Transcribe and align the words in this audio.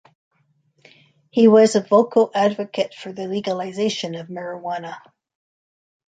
He 1.29 1.47
was 1.47 1.75
a 1.75 1.79
vocal 1.83 2.31
advocate 2.33 2.95
for 2.95 3.13
the 3.13 3.27
legalization 3.27 4.15
of 4.15 4.29
marijuana. 4.29 4.95